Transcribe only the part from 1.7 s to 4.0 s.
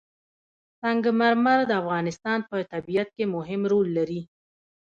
افغانستان په طبیعت کې مهم رول